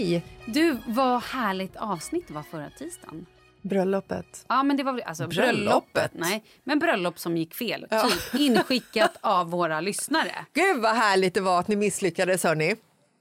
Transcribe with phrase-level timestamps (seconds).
[0.00, 0.22] Hej!
[0.46, 3.26] Du, vad härligt avsnitt det var förra tisdagen.
[3.62, 4.44] Bröllopet.
[4.48, 5.54] Ja, men det var alltså Bröllopet?
[5.64, 6.10] bröllopet.
[6.14, 7.86] Nej, men bröllop som gick fel.
[7.90, 10.46] Typ inskickat av våra lyssnare.
[10.52, 12.76] Gud vad härligt det var att ni misslyckades hörni.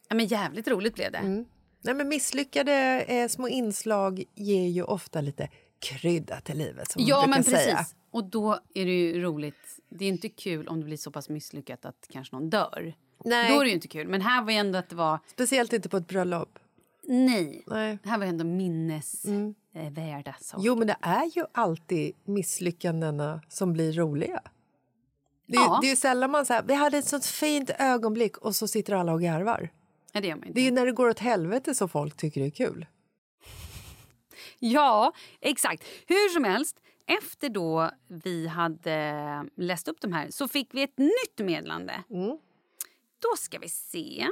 [0.09, 1.45] Ja, men jävligt roligt blev det.
[1.81, 7.21] Nej, men misslyckade eh, små inslag ger ju ofta lite krydda till livet som Ja,
[7.21, 7.71] man men brukar precis.
[7.73, 7.85] säga.
[8.11, 9.79] Och då är det ju roligt.
[9.89, 12.93] Det är inte kul om det blir så pass misslyckat att kanske någon dör.
[13.25, 13.51] Nej.
[13.53, 14.07] Då är det ju inte kul.
[14.07, 15.19] Men här var ju ändå att det var...
[15.27, 16.59] Speciellt inte på ett bröllop.
[17.11, 17.63] Nej.
[17.67, 17.97] Nej.
[18.03, 20.63] Det här var ändå minnesvärda saker.
[20.65, 24.41] Jo, men det är ju alltid misslyckandena som blir roliga.
[25.47, 25.79] Det är, Ja.
[25.81, 28.93] det är ju sällan man säger vi hade ett sånt fint ögonblick och så sitter
[28.93, 29.69] alla och garvar.
[30.13, 30.53] Nej, det gör man inte.
[30.59, 32.85] Det är ju när det går åt helvete som folk tycker det är kul.
[34.59, 35.83] Ja, exakt.
[36.07, 40.97] Hur som helst, efter då vi hade läst upp de här så fick vi ett
[40.97, 42.03] nytt meddelande.
[42.09, 42.37] Mm.
[43.19, 44.27] Då ska vi se.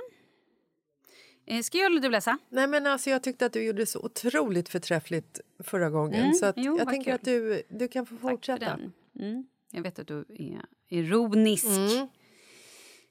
[1.47, 2.37] Eh, Ska jag eller du läsa?
[2.49, 6.21] Nej, men alltså, jag tyckte att du gjorde så otroligt förträffligt förra gången.
[6.21, 7.13] Mm, så att jo, jag tänker kul.
[7.13, 8.79] att du, du kan få fortsätta.
[9.19, 9.47] Mm.
[9.71, 11.65] Jag vet att du är ironisk.
[11.65, 12.07] Mm.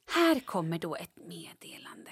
[0.07, 2.11] Här kommer då ett meddelande.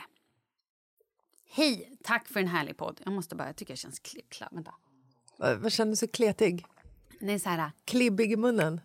[1.51, 3.01] Hej, tack för en härlig podd.
[3.05, 4.49] Jag måste bara, jag tycker jag känns kl- klar.
[4.53, 4.75] Vänta.
[5.39, 6.67] Vad, känner du så kletig?
[7.21, 8.81] Det är så här, Klibbig i munnen?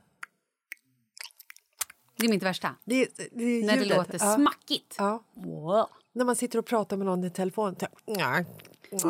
[2.15, 2.75] Det är mitt värsta.
[2.83, 4.35] Det, det är När det låter Ja.
[4.35, 4.95] smackigt.
[4.97, 5.24] Ja.
[5.33, 5.88] Wow.
[6.19, 7.75] När man sitter och pratar med någon i telefon.
[8.06, 8.45] Nej,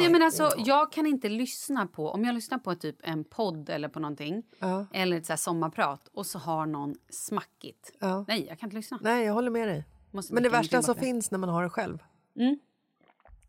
[0.10, 2.10] men alltså, jag kan inte lyssna på...
[2.10, 4.86] Om jag lyssnar på typ en podd eller på någonting Ja.
[4.94, 7.92] eller ett så sommarprat och så har någon smackigt.
[8.00, 8.26] Ja.
[8.28, 9.00] Nej, jag kan inte lyssna.
[9.02, 9.86] Nej, jag håller med dig.
[10.12, 12.04] Måste Men det värsta som finns när man har det själv.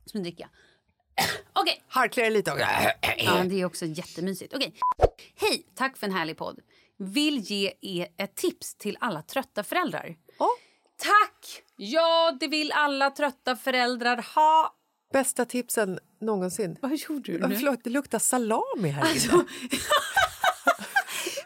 [0.05, 0.49] Som dricka.
[1.53, 1.83] Okej.
[1.89, 2.51] Harklar det lite.
[3.19, 4.55] Ja, det är också jättemysigt.
[4.55, 4.75] Okej.
[5.35, 6.61] Hej, tack för en härlig podd.
[6.97, 10.17] Vill ge er ett tips till alla trötta föräldrar.
[10.39, 10.49] Ja.
[10.97, 11.63] Tack!
[11.83, 14.75] Ja, det vill alla trötta föräldrar ha.
[15.13, 16.77] Bästa tipsen någonsin.
[16.81, 17.57] Vad gjorde du nu?
[17.57, 19.11] Förlåt, det luktar salami här inne.
[19.11, 19.31] Alltså,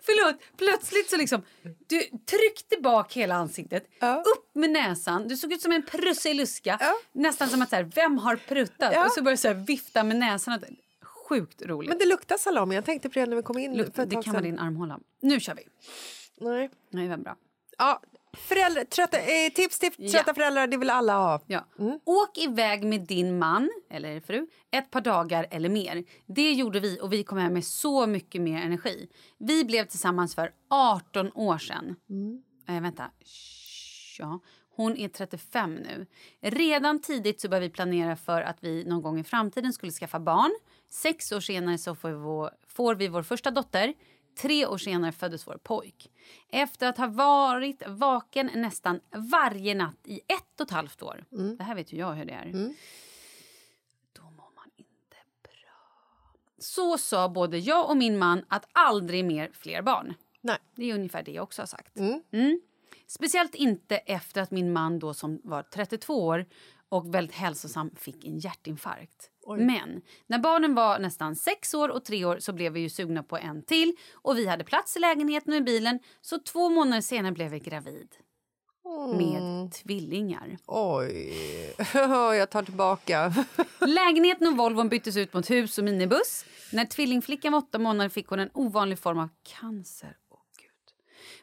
[0.03, 1.43] förlåt, plötsligt så liksom...
[1.87, 4.23] Du tryckte bak hela ansiktet, Ja.
[4.37, 5.29] upp med näsan.
[5.29, 6.77] Du såg ut som en prusseluska.
[6.81, 6.95] Ja.
[7.13, 8.93] Nästan som att så här, vem har pruttat?
[8.95, 9.05] Ja.
[9.07, 10.61] Och så började du vifta med näsan.
[11.29, 11.89] Sjukt roligt.
[11.89, 12.75] Men det luktar salami.
[12.75, 14.99] Jag tänkte på det när vi kom in Luk- det kan vara din armhåla.
[15.21, 15.63] Nu kör vi.
[16.41, 16.71] Nej.
[16.91, 17.37] Nej, vad bra.
[17.79, 18.03] Ja,
[18.35, 20.11] föräldrar, trötta, eh, tips till Ja.
[20.11, 21.41] trötta föräldrar, det vill alla ha.
[21.47, 21.67] Ja.
[21.79, 21.99] Mm.
[22.05, 26.05] Åk iväg med din man eller fru ett par dagar eller mer.
[26.27, 29.09] Det gjorde vi och vi kom hem med så mycket mer energi.
[29.39, 31.97] Vi blev tillsammans för 18 år sedan.
[32.11, 32.43] Mm.
[32.69, 33.11] Eh, vänta.
[34.19, 34.41] Ja.
[34.77, 36.07] Hon är 35 nu.
[36.43, 40.21] Redan tidigt så började vi planera för att vi någon gång i framtiden skulle skaffa
[40.21, 40.51] barn.
[40.91, 43.95] Sex år senare så får vi vår, får vi vår första dotter.
[44.37, 46.11] Tre år senare föddes vår pojk.
[46.51, 51.25] Efter att ha varit vaken nästan varje natt i ett och ett halvt år.
[51.59, 52.53] Det här vet ju jag hur det är.
[54.13, 56.35] Då mår man inte bra.
[56.59, 60.15] Så sa både jag och min man att aldrig mer fler barn.
[60.41, 60.59] Nej.
[60.75, 61.99] Det är ungefär det jag också har sagt.
[62.33, 62.61] Mm.
[63.07, 66.47] Speciellt inte efter att min man då som var 32 år
[66.89, 69.31] och väldigt hälsosam fick en hjärtinfarkt.
[69.47, 73.23] Men när barnen var nästan sex år och tre år så blev vi ju sugna
[73.23, 77.01] på en till och vi hade plats i lägenheten och i bilen så två månader
[77.01, 78.09] senare blev vi gravid.
[79.19, 80.57] Med tvillingar.
[80.67, 81.35] Oj,
[82.39, 83.35] jag tar tillbaka.
[83.81, 86.45] Lägenheten och Volvon byttes ut mot hus och minibuss.
[86.73, 90.17] När tvillingflickan var åtta månader fick hon en ovanlig form av cancer.
[90.31, 90.95] Åh, Gud.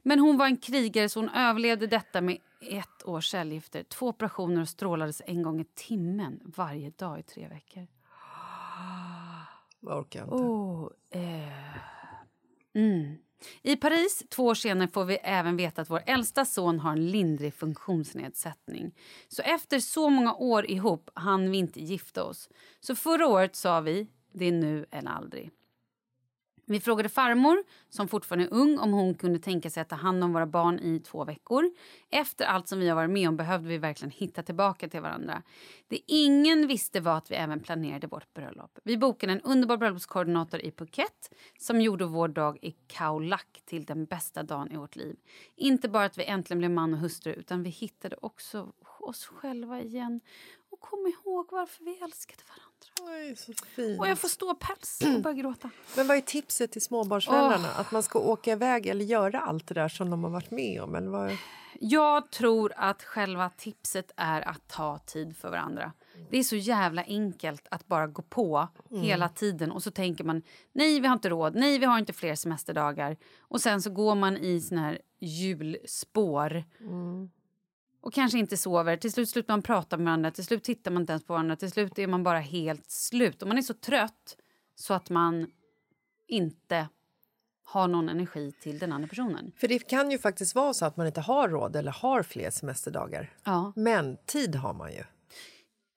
[0.04, 4.62] Men hon var en krigare så hon överlevde detta med ett års cellgifter, två operationer
[4.62, 7.88] och strålades en gång i timmen varje dag i tre veckor.
[9.80, 10.36] Jag orkar inte.
[10.36, 11.78] Oh, eh.
[12.74, 13.18] mm.
[13.62, 17.08] I Paris två år senare får vi även veta att vår äldsta son har en
[17.08, 18.96] lindrig funktionsnedsättning.
[19.28, 22.50] Så efter så många år ihop hann vi inte gifta oss.
[22.80, 25.52] Så förra året sa vi, det är nu eller aldrig.
[26.72, 30.24] Vi frågade farmor, som fortfarande är ung, om hon kunde tänka sig att ta hand
[30.24, 31.72] om våra barn i två veckor.
[32.10, 35.44] Efter allt som vi har varit med om behövde vi verkligen hitta tillbaka till varandra.
[35.88, 38.80] Det ingen visste var att vi även planerade vårt bröllop.
[38.84, 43.86] Vi bokade en underbar bröllopskoordinator i Phuket som gjorde vår dag i Khao Lak till
[43.86, 45.16] den bästa dagen i vårt liv.
[45.56, 49.82] Inte bara att vi äntligen blev man och hustru utan vi hittade också oss själva
[49.82, 50.22] igen
[50.70, 52.71] och kom ihåg varför vi älskade varandra.
[53.02, 54.00] Oj, så fint.
[54.00, 55.70] Och jag får stå päls och börja gråta.
[55.96, 57.68] Men vad är tipset till småbarnsföräldrarna?
[57.68, 60.82] Att man ska åka iväg eller göra allt det där som de har varit med
[60.82, 60.96] om?
[60.96, 61.38] Eller vad?
[61.80, 65.92] Jag tror att själva tipset är att ta tid för varandra.
[66.30, 70.42] Det är så jävla enkelt att bara gå på hela tiden och så tänker man
[70.72, 74.16] nej vi har inte råd, nej vi har inte fler semesterdagar och sen så går
[74.16, 76.64] man i sån här julspår
[78.02, 78.98] och kanske inte sover.
[78.98, 81.56] Till slut slutar man prata med varandra, till slut tittar man inte ens på varandra,
[81.56, 84.38] till slut är man bara helt slut och man är så trött
[84.76, 85.52] så att man
[86.28, 86.88] inte
[87.64, 89.52] har någon energi till den andra personen.
[89.58, 92.50] För det kan ju faktiskt vara så att man inte har råd eller har fler
[92.50, 93.34] semesterdagar.
[93.44, 93.74] Ja.
[93.76, 95.04] Men tid har man ju.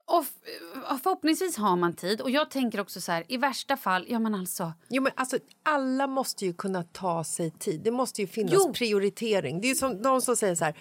[0.07, 0.25] Och
[1.03, 2.21] förhoppningsvis har man tid.
[2.21, 5.39] Och jag tänker också så här, i värsta fall, ja men alltså, Jo, men alltså,
[5.63, 7.81] alla måste ju kunna ta sig tid.
[7.85, 8.73] Det måste ju finnas Jo.
[8.73, 9.61] prioritering.
[9.61, 10.75] Det är som de som säger så här,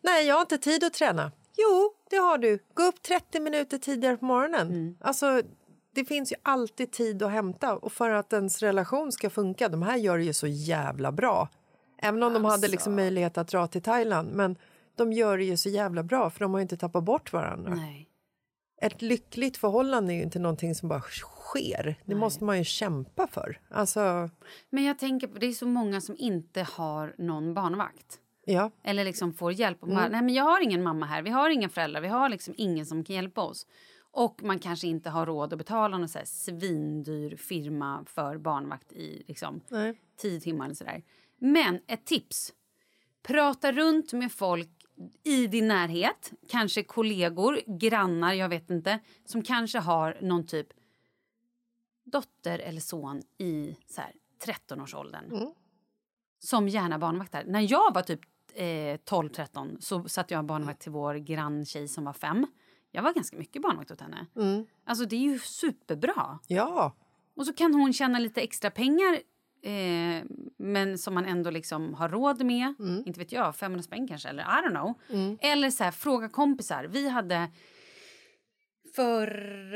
[0.00, 1.32] nej jag har inte tid att träna.
[1.56, 2.58] Jo, det har du.
[2.74, 4.68] Gå upp 30 minuter tidigare på morgonen.
[4.68, 4.96] Mm.
[5.00, 5.42] Alltså,
[5.94, 7.76] det finns ju alltid tid att hämta.
[7.76, 11.48] Och för att ens relation ska funka, de här gör det ju så jävla bra.
[12.02, 12.70] Även om de hade Alltså.
[12.70, 14.32] liksom möjlighet att dra till Thailand.
[14.32, 14.56] Men
[14.96, 17.74] de gör det ju så jävla bra för de har ju inte tappat bort varandra.
[17.74, 18.06] nej.
[18.80, 21.96] Ett lyckligt förhållande är ju inte någonting som bara sker.
[22.04, 23.60] Det måste man ju kämpa för.
[23.68, 24.30] Alltså,
[24.70, 28.20] Men jag tänker på, det är så många som inte har någon barnvakt.
[28.44, 28.70] ja.
[28.82, 29.82] Eller liksom får hjälp.
[29.82, 32.28] Och bara, nej men jag har ingen mamma här, vi har inga föräldrar, vi har
[32.28, 33.66] liksom ingen som kan hjälpa oss.
[34.12, 38.92] Och man kanske inte har råd att betala någon så här svindyr firma för barnvakt
[38.92, 39.94] i liksom Nej.
[40.16, 41.02] tio timmar eller sådär.
[41.38, 42.52] Men ett tips.
[43.22, 44.68] Prata runt med folk
[45.24, 50.66] i din närhet, kanske kollegor, grannar, jag vet inte, som kanske har någon typ
[52.04, 54.12] dotter eller son i så här
[54.44, 55.30] 13-årsåldern.
[56.38, 57.44] Som gärna barnvaktar.
[57.46, 58.20] När jag var typ
[58.54, 62.46] eh, 12-13 så satt jag barnvakt till vår granntjej som var fem.
[62.90, 64.26] Jag var ganska mycket barnvakt åt henne.
[64.84, 66.38] Alltså det är ju superbra.
[66.46, 66.96] Ja.
[67.34, 69.18] Och så kan hon tjäna lite extra pengar
[69.62, 70.24] eh,
[70.56, 72.74] men som man ändå liksom har råd med.
[73.06, 74.94] Inte vet jag, 500 spänn kanske eller I don't know.
[75.40, 76.84] Eller så här, fråga kompisar.
[76.84, 77.48] Vi hade
[78.94, 79.26] för,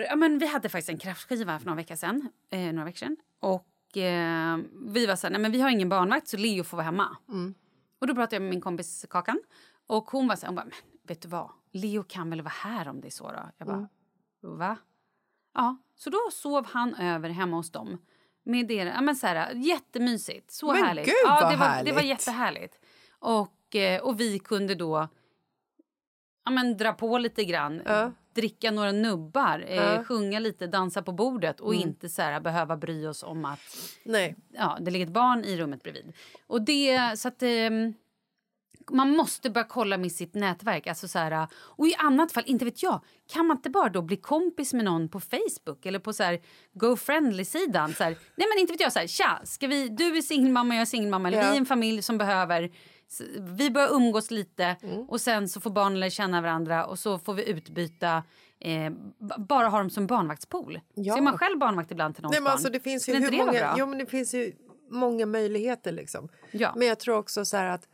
[0.09, 2.29] ja, men vi hade faktiskt en kraftskiva för några veckor sedan.
[2.51, 3.17] Eh, några veckor sedan.
[3.41, 6.77] Och eh, vi var så här, nej men vi har ingen barnvakt så Leo får
[6.77, 7.17] vara hemma.
[7.99, 9.41] Och då pratade jag med min kompis Kakan.
[9.87, 10.75] Och hon var så här, hon bara, men
[11.09, 11.51] vet du vad?
[11.73, 13.51] Leo kan väl vara här om det är så då?
[13.59, 13.89] Jag bara,
[14.43, 14.77] va?
[15.55, 17.99] Ja, så då sov han över hemma hos dem.
[18.45, 20.51] Med deras, ja, men så här, jättemysigt.
[20.51, 21.05] Så Men härligt.
[21.05, 22.05] gud, ja, det, var, det var härligt.
[22.05, 22.79] jättehärligt.
[23.19, 25.09] Och, eh, och vi kunde då
[26.45, 27.83] ja, men, dra på lite grann.
[27.85, 28.13] Ja.
[28.35, 29.83] Dricka några nubbar, eh, Ja.
[29.83, 30.05] Mm.
[30.05, 33.61] sjunga lite, dansa på bordet och inte så här, behöva bry oss om att
[34.05, 34.37] Nej.
[34.49, 36.13] ja, det ligger ett barn i rummet bredvid.
[36.47, 37.95] Och det, så att, ehm,
[38.91, 40.87] man måste börja kolla med sitt nätverk.
[40.87, 43.01] Alltså så här, och i annat fall, inte vet jag,
[43.33, 46.41] kan man inte bara då bli kompis med någon på Facebook eller på så här
[46.73, 47.95] GoFriendly-sidan?
[47.95, 50.75] Så här, nej men inte vet jag, så här, tja, ska vi, du är singelmamma,
[50.75, 51.49] jag är singelmamma, eller Ja.
[51.51, 52.71] vi är en familj som behöver
[53.57, 55.01] vi börjar umgås lite Mm.
[55.09, 58.23] och sen så får barnen lära känna varandra och så får vi utbyta
[58.61, 58.93] eh,
[59.39, 60.81] bara ha dem som barnvaktspool.
[60.95, 61.13] Ja.
[61.13, 62.53] Så är man själv barnvakt ibland till någons Nej, men barn.
[62.53, 64.53] alltså, det finns ju hur det många, jo, men det finns ju
[64.91, 65.93] många möjligheter.
[65.93, 66.29] Liksom.
[66.51, 66.73] Ja.
[66.77, 67.89] Men jag tror också så här att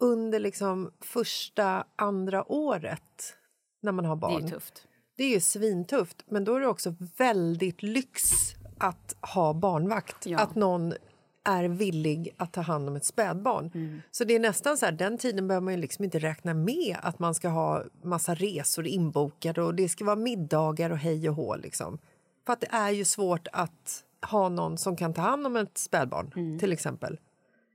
[0.00, 3.34] under liksom första, andra året
[3.82, 4.86] när man har det barn är ju tufft.
[5.16, 8.32] det är ju svintufft, men då är det också väldigt lyx
[8.78, 10.26] att ha barnvakt.
[10.26, 10.38] Ja.
[10.38, 10.92] Att någon
[11.44, 13.70] är villig att ta hand om ett spädbarn.
[13.74, 14.02] Mm.
[14.10, 16.96] Så det är nästan så här, den tiden behöver man ju liksom inte räkna med
[17.02, 21.34] att man ska ha massa resor inbokade och det ska vara middagar och hej och
[21.34, 21.56] hå.
[21.56, 21.98] Liksom.
[22.46, 25.78] För att det är ju svårt att ha någon som kan ta hand om ett
[25.78, 27.18] spädbarn, till exempel.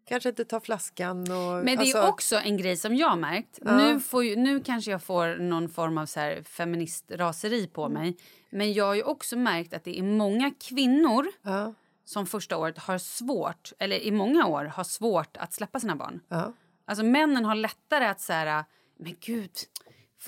[0.06, 1.52] Kanske inte ta flaskan och...
[1.54, 1.66] Mm.
[1.66, 3.60] Men det alltså, är också en grej som jag har märkt.
[3.62, 8.02] Nu, får ju, nu kanske jag får någon form av så här feministraseri på Mm.
[8.02, 8.18] mig.
[8.50, 11.74] Men jag har ju också märkt att det är många kvinnor Ja,
[12.06, 16.20] som första året har svårt, eller i många år har svårt att släppa sina barn.
[16.28, 16.54] ja.
[16.86, 18.66] Alltså männen har lättare att säga,
[19.00, 19.52] men gud,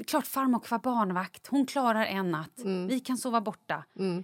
[0.08, 2.88] klart farmor kan vara barnvakt, hon klarar en natt, Mm.
[2.88, 3.84] vi kan sova borta.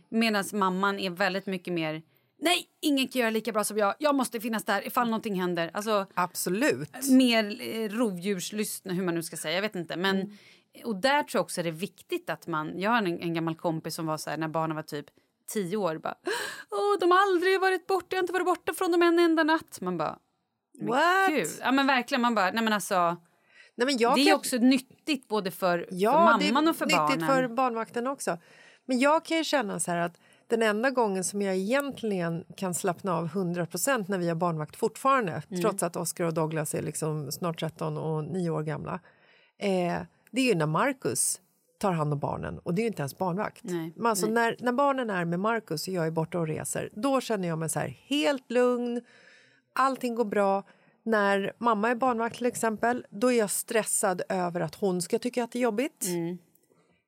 [0.09, 2.01] Medan mamman är väldigt mycket mer,
[2.41, 5.71] nej, ingen kan göra lika bra som jag, jag måste finnas där ifall någonting händer.
[5.73, 7.07] Alltså, Absolut.
[7.09, 7.89] mer eh,
[8.83, 9.55] hur man nu ska säga.
[9.55, 9.95] Jag vet inte.
[9.97, 10.85] Men, Mm.
[10.85, 12.79] Och där tror jag också det är viktigt att man...
[12.79, 15.05] Jag har en, en gammal kompis som var så här när barnen var typ
[15.53, 15.97] tio år.
[15.97, 16.15] Bara,
[16.71, 19.43] Åh, de har aldrig varit borta, jag har inte varit borta från dem en enda
[19.43, 19.81] natt.
[19.81, 20.17] Man bara...
[20.79, 21.29] men What?
[21.29, 21.47] Gud.
[21.61, 22.51] Ja men verkligen, man bara...
[22.51, 22.95] Nej men alltså,
[23.75, 26.69] Nej, men jag det är kan- också nyttigt både för, Ja, för mamman det är
[26.69, 27.27] och för nyttigt barnen.
[27.27, 28.37] för barnvakten också.
[28.85, 30.17] Men jag kan ju känna så här att
[30.51, 35.43] den enda gången som jag egentligen kan slappna av 100% när vi har barnvakt fortfarande,
[35.49, 35.61] Mm.
[35.61, 38.99] trots att Oscar och Douglas är liksom snart 13 och 9 år gamla,
[39.57, 41.41] eh, det är ju när Marcus
[41.79, 43.63] tar hand om barnen och det är inte ens barnvakt.
[43.63, 46.89] Nej, Men alltså när, när barnen är med Marcus och jag är borta och reser,
[46.93, 49.01] då känner jag mig så här helt lugn,
[49.75, 50.63] allting går bra.
[51.03, 55.43] När mamma är barnvakt till exempel, då är jag stressad över att hon ska tycka
[55.43, 56.05] att det är jobbigt.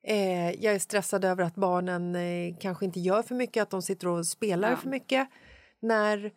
[0.06, 3.82] Eh, jag är stressad över att barnen eh, kanske inte gör för mycket, att de
[3.82, 4.76] sitter och spelar Ja.
[4.76, 5.28] för mycket.
[5.80, 6.30] När,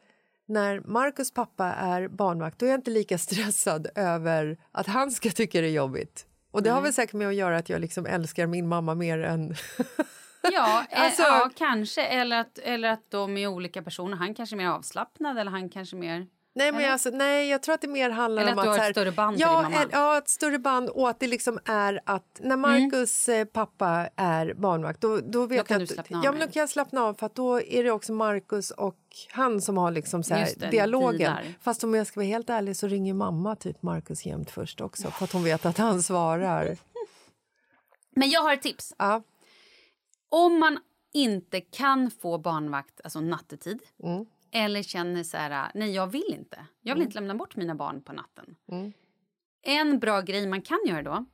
[0.45, 5.29] när Marcus pappa är barnvakt, då är jag inte lika stressad över att han ska
[5.29, 6.25] tycka det är jobbigt.
[6.51, 9.19] Och det har väl säkert med att göra att jag liksom älskar min mamma mer
[9.19, 9.55] än...
[10.53, 12.01] Ja, eh, Alltså- ja, kanske.
[12.05, 14.17] Eller att, eller att de är olika personer.
[14.17, 16.27] Han kanske är mer avslappnad eller han kanske mer...
[16.57, 16.91] Nej, men Eller?
[16.91, 19.11] alltså, nej, jag tror att det mer handlar Eller om att du har ett större
[19.11, 19.85] band till ja, din mamma.
[19.91, 24.53] Ja, ett större band och att det liksom är att när Marcus eh, pappa är
[24.53, 25.65] barnvakt då, då vet Mm.
[25.65, 27.83] kan jag du att, ja, men då kan jag slappna av för att då är
[27.83, 28.97] det också Marcus och
[29.31, 31.33] han som har liksom så det, dialogen.
[31.61, 35.11] Fast om jag ska vara helt ärlig så ringer mamma typ Marcus jämt först också
[35.11, 36.77] för att hon vet att han svarar.
[38.15, 38.93] Men jag har ett tips.
[38.97, 39.23] Ja,
[40.29, 40.79] Om man
[41.13, 44.25] inte kan få barnvakt alltså nattetid Mm.
[44.57, 46.65] Eller känner så här, nej jag vill inte.
[46.81, 48.55] Jag vill inte lämna bort mina barn på natten.
[49.63, 51.25] En bra grej man kan göra då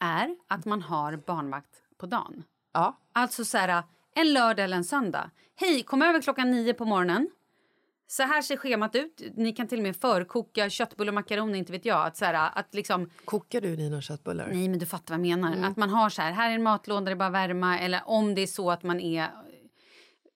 [0.00, 2.44] är att man har barnvakt på dagen.
[2.72, 3.00] ja.
[3.12, 3.82] Alltså så här,
[4.14, 5.30] en lördag eller en söndag.
[5.56, 7.30] Hej, kom över klockan nio på morgonen.
[8.06, 9.22] Så här ser schemat ut.
[9.36, 12.06] Ni kan till och med förkoka köttbullar och makaroner, inte vet jag.
[12.06, 14.48] Att så här, att liksom, Kokar du dina köttbullar?
[14.52, 15.52] nej men du fattar vad jag menar.
[15.52, 15.70] Mm.
[15.70, 17.78] Att man har så här, här är en matlåda, det är bara värma.
[17.78, 19.28] Eller om det är så att man är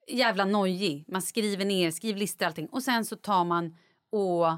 [0.08, 1.04] jävla nojig.
[1.08, 2.66] Man skriver ner, skriver listor allting.
[2.66, 3.76] Och sen så tar man
[4.10, 4.56] och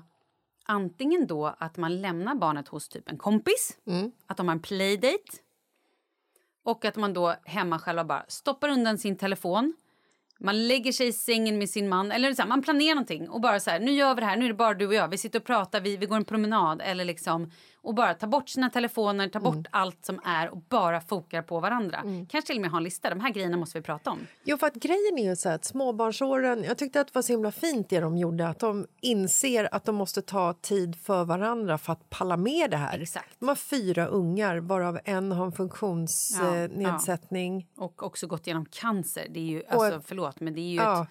[0.65, 3.79] antingen då att man lämnar barnet hos typ en kompis.
[3.87, 4.13] Mm.
[4.27, 5.39] Att de har en playdate.
[6.65, 9.75] Och att man då hemma själva bara stoppar undan sin telefon.
[10.41, 13.41] Man lägger sig i sängen med sin man, eller så här, man planerar någonting och
[13.41, 15.09] bara så här, nu gör vi det här, nu är det bara du och jag,
[15.09, 17.51] vi sitter och pratar, vi, vi går en promenad eller liksom
[17.83, 21.61] och bara ta bort sina telefoner, ta bort allt som är och bara fokar på
[21.61, 22.01] varandra.
[22.03, 24.19] Kanske till och med ha en lista, de här grejerna måste vi prata om.
[24.45, 27.23] Jo, för att grejen är ju så här att småbarnsåren, jag tyckte att det var
[27.23, 31.25] så himla fint det de gjorde, att de inser att de måste ta tid för
[31.25, 33.01] varandra för att palla med det här.
[33.01, 33.37] Exakt.
[33.39, 37.67] De har fyra ungar, varav en har en funktionsnedsättning.
[37.77, 39.27] Och också gått igenom cancer.
[39.31, 41.03] Det är ju, alltså, förlåt, men det är ju Ja.
[41.03, 41.09] ett,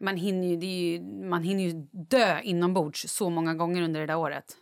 [0.00, 4.16] man, hinner ju, ju, man hinner ju dö inombords så många gånger under det där
[4.16, 4.56] året.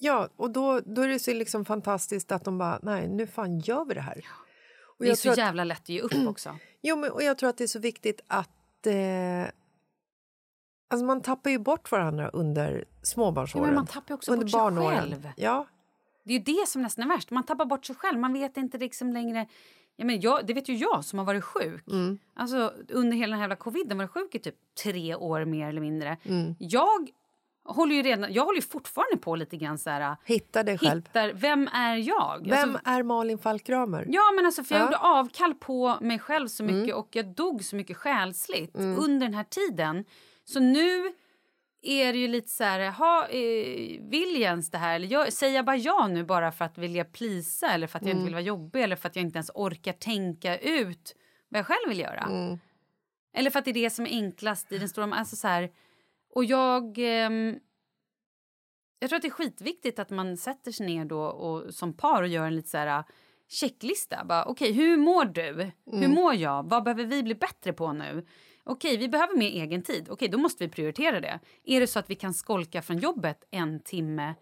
[0.00, 3.58] Ja, och då, då är det så liksom fantastiskt att de bara, nej, nu fan
[3.60, 4.24] gör vi det här.
[4.98, 6.58] Och Det är så att- jävla lätt att ge upp också.
[6.86, 8.86] Jo, men, och jag tror att det är så viktigt att...
[8.86, 9.42] Eh,
[10.90, 13.68] alltså man tappar ju bort varandra under småbarnsåren.
[13.68, 14.98] Ja, man tappar också under bort sig barnåren.
[14.98, 15.28] själv.
[15.36, 15.66] Ja,
[16.24, 17.30] Det är ju det som nästan är värst.
[17.30, 18.18] Man tappar bort sig själv.
[18.18, 19.46] Man vet inte liksom längre...
[19.96, 21.86] Ja, men jag, det vet ju jag som har varit sjuk.
[21.90, 22.18] Mm.
[22.34, 25.80] Alltså, under hela den här jävla coviden var sjuk i typ tre år mer eller
[25.80, 26.16] mindre.
[26.24, 26.54] Mm.
[26.58, 27.08] Jag
[27.64, 30.16] håller ju redan, jag håller ju fortfarande på lite grann så här...
[30.24, 31.02] hitta dig själv.
[31.06, 32.46] Hittar, vem är jag?
[32.48, 34.04] Vem Alltså, är Malin Falkramer?
[34.08, 34.84] Ja, men alltså, för jag Ja.
[34.86, 36.96] gjorde avkall på mig själv så mycket Mm.
[36.96, 40.04] och jag dog så mycket själsligt under den här tiden.
[40.44, 41.12] Så nu
[41.86, 44.94] är det ju lite så här, ha, eh, vill Jens det här?
[44.94, 48.02] Eller jag, säger jag bara ja nu bara för att vilja plisa eller för att
[48.04, 48.18] jag Mm.
[48.20, 51.16] inte vill vara jobbig eller för att jag inte ens orkar tänka ut
[51.48, 52.20] vad jag själv vill göra?
[52.22, 52.58] Mm.
[53.36, 55.14] Eller för att det är det som är enklast i den stora...
[55.14, 55.70] Alltså så här,
[56.34, 56.98] och jag...
[56.98, 57.58] ehm,
[58.98, 62.22] jag tror att det är skitviktigt att man sätter sig ner då och, som par
[62.22, 63.04] och gör en lite så här
[63.48, 64.24] checklista.
[64.24, 65.70] Bara, Okej, hur mår du?
[65.86, 66.68] Hur mår jag?
[66.70, 68.26] Vad behöver vi bli bättre på nu?
[68.66, 70.06] Okej, vi behöver mer egen tid.
[70.10, 71.40] Okej, då måste vi prioritera det.
[71.64, 74.34] Är det så att vi kan skolka från jobbet en timme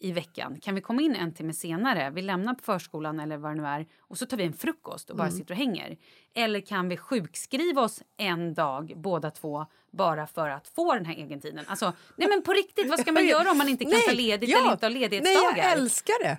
[0.00, 0.60] i veckan?
[0.60, 2.10] Kan vi komma in en timme senare?
[2.10, 5.10] Vi lämnar på förskolan eller vad det nu är och så tar vi en frukost
[5.10, 5.96] och bara sitter och hänger.
[6.34, 11.14] Eller kan vi sjukskriva oss en dag båda två bara för att få den här
[11.18, 11.64] egentiden?
[11.66, 14.56] Alltså, nej men på riktigt, vad ska man göra om man inte kan ta ledigt
[14.56, 15.52] eller inte ha ledighetsdagar?
[15.56, 16.38] Nej, jag älskar det!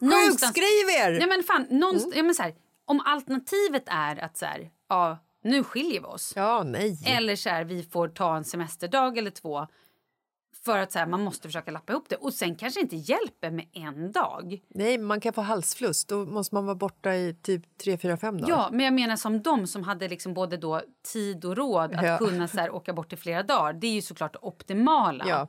[0.00, 1.18] Sjukskriv er!
[1.18, 2.16] Nej men fan, någonstans, Mm.
[2.18, 2.54] ja, men så här,
[2.84, 6.32] om alternativet är att så här, ja, nu skiljer vi oss.
[6.36, 6.98] Ja, nej.
[7.06, 9.66] Eller så här, vi får ta en semesterdag eller två.
[10.64, 12.16] För att så här, man måste försöka lappa ihop det.
[12.16, 14.62] Och sen kanske inte hjälper med en dag.
[14.68, 16.04] Nej, man kan få halsfluss.
[16.04, 18.48] Då måste man vara borta i typ 3, 4, 5 dagar.
[18.56, 22.04] Ja, men jag menar som de som hade liksom både då tid och råd att
[22.06, 22.18] Ja.
[22.18, 23.72] kunna så här, åka bort i flera dagar.
[23.72, 25.24] Det är ju såklart det optimala.
[25.28, 25.48] Ja.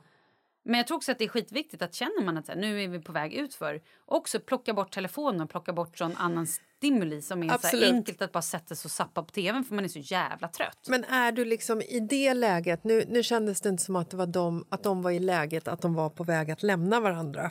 [0.66, 2.82] Men jag tror också att det är skitviktigt att känner man att så här, nu
[2.84, 6.46] är vi på väg ut för också plocka bort telefonen och plocka bort sån annan
[6.46, 7.84] stimuli som är så Absolut.
[7.84, 10.48] här enkelt att bara sätta sig och sappa på tvn för man är så jävla
[10.48, 10.86] trött.
[10.88, 12.84] Men är du liksom i det läget...
[12.84, 15.68] Nu, nu kändes det inte som att, det var de, att de var i läget
[15.68, 17.50] att de var på väg att lämna varandra.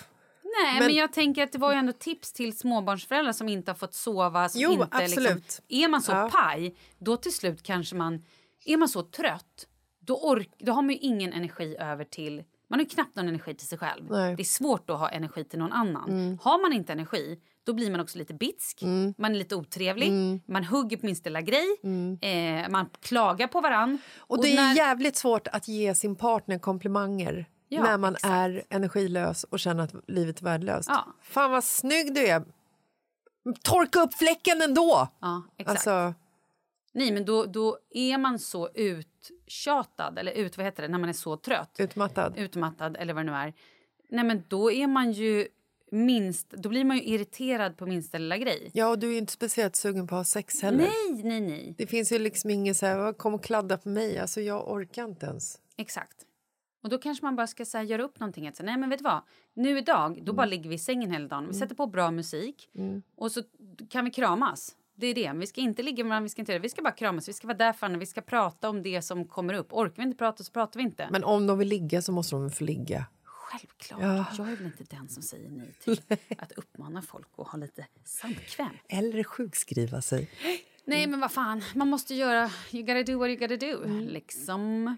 [0.63, 3.75] Nej, men, jag tänker att det var ju ändå tips till småbarnsföräldrar som inte har
[3.75, 4.49] fått sova.
[4.49, 5.35] Som Jo, inte, absolut.
[5.35, 6.29] Liksom, är man så Ja.
[6.33, 8.23] paj, då till slut kanske man...
[8.65, 9.67] Är man så trött,
[9.99, 12.43] då, ork, då har man ju ingen energi över till...
[12.67, 14.05] Man har knappt någon energi till sig själv.
[14.09, 14.23] Nej.
[14.23, 14.35] Mm.
[14.35, 16.39] Det är svårt att ha energi till någon annan.
[16.41, 18.81] Har man inte energi, då blir man också lite bitsk.
[19.17, 20.07] Man är lite otrevlig.
[20.07, 20.39] Mm.
[20.45, 21.67] Man hugger på minsta lilla grej.
[22.21, 23.97] Eh, man klagar på varann.
[24.17, 28.31] Och det är när- jävligt svårt att ge sin partner komplimanger Ja, när man exakt.
[28.31, 30.89] är energilös och känner att livet är värdelöst.
[30.89, 31.05] Ja.
[31.21, 32.43] Fan vad snygg du är!
[33.63, 35.07] Torka upp fläcken ändå!
[35.21, 35.69] Ja, exakt.
[35.87, 36.13] Alltså,
[36.93, 38.69] Nej, men då, då är man så
[39.45, 41.75] uttjatad, eller ut, vad heter det, när man är så trött.
[41.79, 42.37] utmattad.
[42.37, 43.53] utmattad eller vad det nu är.
[44.09, 45.47] Nej men då är man ju
[45.91, 48.69] minst, då blir man ju irriterad på minsta lilla grej.
[48.73, 50.77] Ja, och du är inte speciellt sugen på att ha sex heller.
[50.77, 51.75] Nej, nej, nej.
[51.77, 54.17] Det finns ju liksom ingen så här, kom och kladda på mig.
[54.17, 55.59] Alltså jag orkar inte ens.
[55.77, 56.25] Exakt.
[56.83, 58.47] Och då kanske man bara ska så här, göra upp någonting.
[58.47, 59.21] Att, säga, nej men vet du vad,
[59.53, 61.47] nu idag, då bara ligger vi i sängen hela dagen.
[61.47, 62.69] Vi sätter på bra musik
[63.15, 63.43] och så
[63.89, 64.75] kan vi kramas.
[64.95, 65.31] Det är det.
[65.35, 66.63] Vi ska inte ligga med varandra, vi ska inte göra det.
[66.63, 69.01] Vi ska bara kramas, vi ska vara där för varandra, vi ska prata om det
[69.01, 69.73] som kommer upp.
[69.73, 71.07] Orkar vi inte prata så pratar vi inte.
[71.11, 73.05] Men om de vill ligga så måste de få ligga.
[73.23, 74.01] Självklart.
[74.01, 74.25] Ja.
[74.37, 76.01] Jag är väl inte den som säger nej till
[76.37, 78.69] att uppmana folk att ha lite samkväm.
[78.89, 80.29] Eller sjukskriva sig.
[80.85, 81.63] Nej, men vad fan.
[81.75, 82.49] Man måste göra...
[82.71, 83.83] You gotta do what you gotta do.
[83.87, 84.97] Liksom.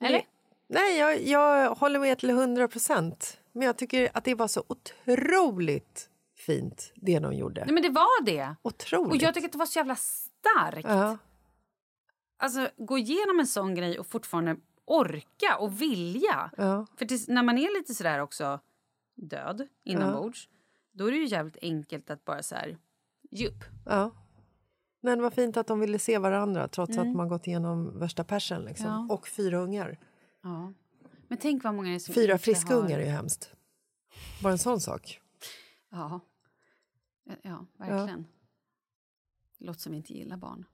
[0.00, 0.22] Eller?
[0.68, 3.38] Nej, jag, jag håller med till hundra procent.
[3.52, 6.09] Men jag tycker att det var så otroligt
[6.50, 7.64] fint, det de gjorde.
[7.64, 8.56] Nej, men det var det.
[8.62, 9.10] Otroligt.
[9.10, 10.88] Och jag tycker att det var så jävla starkt.
[10.88, 11.18] ja.
[12.42, 16.50] Alltså, gå igenom en sån grej och fortfarande orka och vilja.
[16.56, 16.86] Ja.
[16.96, 18.60] För tills, när man är lite sådär också
[19.16, 20.48] död inombords,
[20.92, 22.78] då är det ju jävligt enkelt att bara så här...
[23.30, 23.64] Ge upp.
[23.86, 24.10] Ja.
[25.00, 28.62] Men var fint att de ville se varandra trots att man gått igenom värsta persen.
[28.62, 28.86] Liksom.
[28.86, 29.06] Mm.
[29.08, 29.14] Ja.
[29.14, 29.98] Och fyra ungar.
[30.42, 30.72] Ja.
[31.28, 32.80] Men tänk vad många är som Fyra friska har...
[32.82, 33.52] ungar är ju hemskt.
[34.42, 35.20] Bara en sån sak.
[35.90, 36.20] Ja.
[37.42, 38.26] Ja, verkligen.
[39.58, 40.64] Det låter som vi inte gillar barn.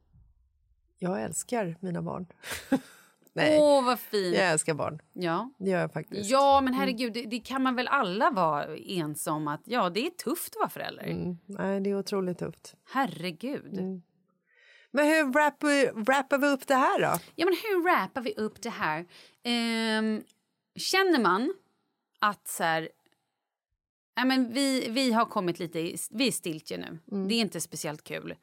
[0.98, 2.26] Jag älskar mina barn.
[2.70, 4.36] Åh, Nej, vad fint!
[4.36, 5.02] jag älskar barn.
[5.12, 5.50] Ja.
[5.58, 6.30] Det gör jag faktiskt.
[6.30, 10.06] ja, men herregud, det, det kan man väl alla vara ense om att ja, det
[10.06, 11.04] är tufft att vara förälder.
[11.06, 11.38] Mm.
[11.46, 12.74] Nej, det är otroligt tufft.
[12.92, 14.02] Herregud.
[14.90, 17.18] Men hur wrappar, wrappar vi upp det här då?
[17.34, 19.06] Ja, men hur rappar vi upp det här?
[19.42, 20.22] Ehm,
[20.76, 21.54] känner man
[22.20, 22.88] att så här...
[24.16, 25.78] Ja, men vi, vi har kommit lite...
[25.80, 26.98] i- Vi är stiltje nu.
[27.28, 28.34] Det är inte speciellt kul.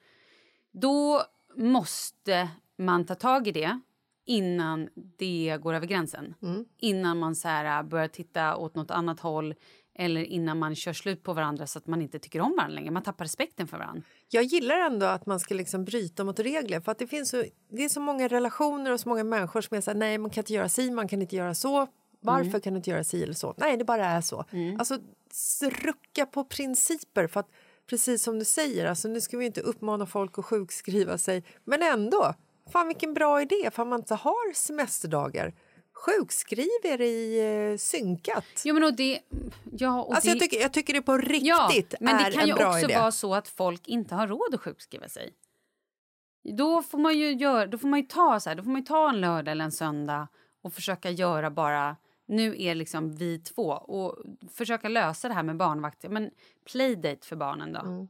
[0.72, 1.24] Då
[1.56, 3.80] måste man ta tag i det
[4.26, 6.34] innan det går över gränsen.
[6.78, 9.56] Innan man så här, börjar titta åt något annat håll
[9.96, 12.92] eller innan man kör slut på varandra så att man inte tycker om varandra längre.
[12.92, 14.02] Man tappar respekten för varandra.
[14.30, 16.80] Jag gillar ändå att man ska liksom bryta mot regler.
[16.80, 19.78] För att det, finns så, det är så många relationer och så många människor som
[19.78, 21.88] är så här, nej man kan inte göra si, man kan inte göra så.
[22.24, 23.54] Varför kan du inte göra si eller så?
[23.58, 24.46] Nej, det bara är så.
[24.80, 24.98] Alltså,
[25.32, 27.28] s- rucka på principer.
[27.28, 27.50] För att,
[27.90, 31.44] precis som du säger, alltså, nu ska vi inte uppmana folk att sjukskriva sig.
[31.64, 32.34] Men ändå,
[32.72, 33.70] fan vilken bra idé.
[33.72, 35.54] För man inte har semesterdagar,
[36.06, 37.40] sjukskriv er i
[37.72, 38.46] eh, synkat.
[38.66, 39.20] Jo, men och det...
[39.72, 40.34] Ja, och Alltså, det...
[40.34, 42.98] jag, tycker, jag tycker det på riktigt Ja, men är det kan ju också idé.
[42.98, 45.34] vara så att folk inte har råd att sjukskriva sig.
[46.58, 48.84] Då får man ju, göra, då får man ju, ta, så här, då får man
[48.84, 50.28] ta en lördag eller en söndag
[50.64, 51.96] och försöka göra bara...
[52.26, 53.70] Nu är liksom vi två.
[53.72, 56.06] Och försöka lösa det här med barnvakt.
[56.10, 56.32] Men
[56.72, 57.80] playdate för barnen då.
[57.80, 58.08] Mm.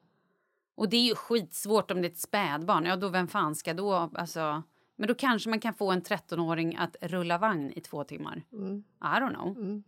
[0.76, 2.86] Och det är ju skitsvårt om det är ett spädbarn.
[2.86, 4.12] Ja, då vem fan ska då...
[4.16, 4.64] Alltså,
[4.96, 8.44] men då kanske man kan få en 13-åring att rulla vagn i två timmar.
[8.54, 8.84] Mm.
[9.02, 9.82] I don't know.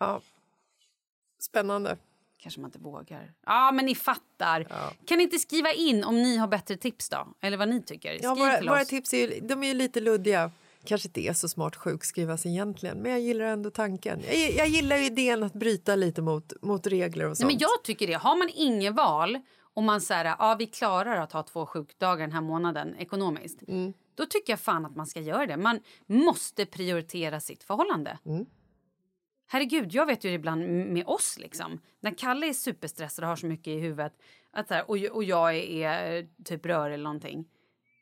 [0.00, 0.20] Ja.
[1.38, 1.96] Spännande.
[2.38, 3.32] Kanske man inte vågar.
[3.46, 4.66] Ja, men ni fattar.
[5.06, 7.28] Kan ni inte skriva in om ni har bättre tips då?
[7.40, 8.10] Eller vad ni tycker?
[8.10, 10.50] Skriv Ja, våra, våra tips är ju, de är ju lite luddiga.
[10.84, 14.20] Kanske inte är så smart sjukskrivas egentligen, men jag gillar ändå tanken.
[14.30, 17.52] Jag, jag gillar idén att bryta lite mot, mot regler och Nej, sånt.
[17.52, 18.12] men jag tycker det.
[18.14, 19.38] Har man inget val
[19.74, 23.62] och man säger ja, vi klarar att ha två sjukdagar den här månaden ekonomiskt.
[23.68, 23.92] Mm.
[24.14, 25.56] Då tycker jag fan att man ska göra det.
[25.56, 28.18] Man måste prioritera sitt förhållande.
[28.26, 28.46] Mm.
[29.46, 31.80] Herregud, jag vet ju ibland med oss liksom.
[32.00, 34.12] När Kalle är superstressad och har så mycket i huvudet
[34.52, 37.44] att så här, och, och jag är, är typ rör eller någonting.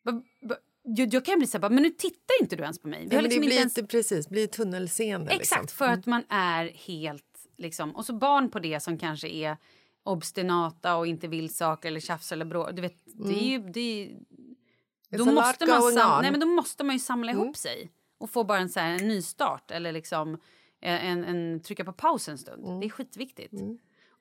[0.05, 3.07] Va- Jag, jag kan bli så här, men nu tittar inte du ens på mig.
[3.11, 3.79] Vi har liksom det inte blir ens...
[3.79, 5.31] inte precis, blir tunnelseende.
[5.31, 5.77] Exakt, liksom.
[5.77, 7.25] för att man är helt...
[7.57, 9.57] Liksom, och så barn på det som kanske är
[10.03, 12.71] obstinata och inte vill saker eller tjafsar eller brå.
[12.71, 13.59] Du vet, det är ju...
[13.59, 17.91] Det är, då, måste man sam, nej, men då måste man ju samla ihop sig
[18.19, 20.41] och få bara en, så här, en nystart eller liksom
[20.81, 22.81] en, en, trycka på paus en stund.
[22.81, 23.53] Det är skitviktigt.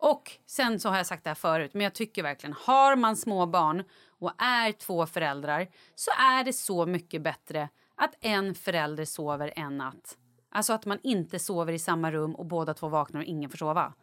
[0.01, 3.15] Och sen så har jag sagt det här förut, men jag tycker verkligen har man
[3.15, 3.83] små barn
[4.19, 9.77] och är två föräldrar så är det så mycket bättre att en förälder sover en
[9.77, 10.17] natt.
[10.49, 13.57] Alltså att man inte sover i samma rum och båda två vaknar och ingen får
[13.57, 13.93] sova.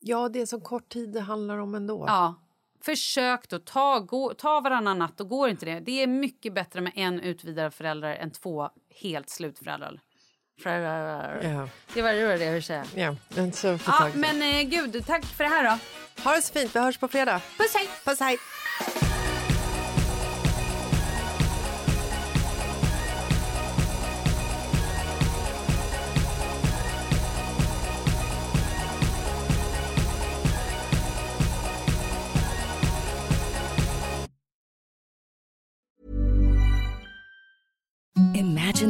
[0.00, 2.04] Ja, det är så kort tid det handlar om ändå.
[2.08, 2.34] Ja.
[2.80, 5.80] Försök då, ta, gå, ta varannan natt och går inte det.
[5.80, 8.70] Det är mycket bättre med en utvidad förälder än två
[9.00, 10.00] helt slutföräldrar.
[10.62, 12.84] Ja, Det var det, jag ville säga.
[12.94, 13.16] ja.
[13.28, 15.78] men så Ja, men eh, gud, tack för det här då.
[16.22, 17.40] Ha det så fint, vi hörs på fredag.
[17.58, 17.88] Puss hej!
[18.04, 18.38] Puss, hej!